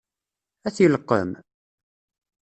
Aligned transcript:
Ad 0.67 0.73
t-ileqqem? 0.75 1.31